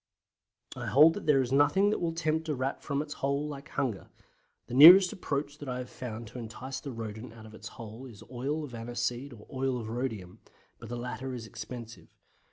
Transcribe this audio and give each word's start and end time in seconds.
I 0.75 0.87
hold 0.87 1.13
that 1.13 1.27
there 1.27 1.41
is 1.43 1.51
nothing 1.51 1.91
that 1.91 1.99
will 2.01 2.11
tempt 2.11 2.49
a 2.49 2.55
Rat 2.55 2.81
from 2.81 3.03
its 3.03 3.13
hole 3.21 3.47
like 3.47 3.69
hunger. 3.69 4.07
The 4.65 4.73
nearest 4.73 5.13
approach 5.13 5.59
that 5.59 5.69
I 5.69 5.77
have 5.77 5.91
found 5.91 6.25
to 6.29 6.39
entice 6.39 6.79
the 6.79 6.91
Rodent 6.91 7.33
out 7.33 7.45
of 7.45 7.53
its 7.53 7.67
hole 7.77 8.07
is 8.07 8.23
oil 8.31 8.63
of 8.63 8.73
aniseed 8.73 9.31
or 9.31 9.45
oil 9.53 9.79
of 9.79 9.89
rhodium, 9.89 10.39
but 10.79 10.89
the 10.89 10.97
latter 10.97 11.35
is 11.35 11.45
expensive. 11.45 12.07